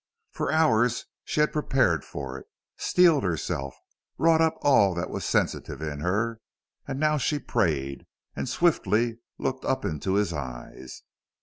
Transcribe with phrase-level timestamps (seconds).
[0.31, 3.75] For hours she had prepared for it, steeled herself,
[4.17, 6.39] wrought upon all that was sensitive in her;
[6.87, 11.03] and now she prayed, and swiftly looked up into his eyes.